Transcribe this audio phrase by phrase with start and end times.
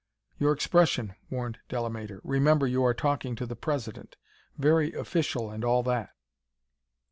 [0.39, 2.21] "Your expression!" warned Delamater.
[2.23, 4.15] "Remember you are talking to the President.
[4.57, 6.09] Very official and all that."